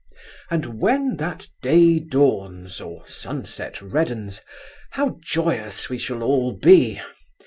'And 0.49 0.79
when 0.81 1.17
that 1.17 1.45
day 1.61 1.99
dawns, 1.99 2.81
or 2.81 3.05
sunset 3.05 3.79
reddens, 3.83 4.41
how 4.93 5.19
joyous 5.23 5.89
we 5.91 5.99
shall 5.99 6.23
all 6.23 6.53
be! 6.53 6.99